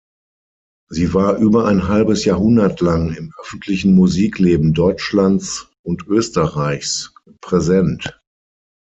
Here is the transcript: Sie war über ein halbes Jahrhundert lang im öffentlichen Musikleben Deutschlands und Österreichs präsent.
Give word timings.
Sie 0.89 1.13
war 1.13 1.37
über 1.37 1.65
ein 1.67 1.87
halbes 1.87 2.25
Jahrhundert 2.25 2.81
lang 2.81 3.13
im 3.13 3.31
öffentlichen 3.39 3.93
Musikleben 3.93 4.73
Deutschlands 4.73 5.67
und 5.83 6.07
Österreichs 6.07 7.13
präsent. 7.39 8.19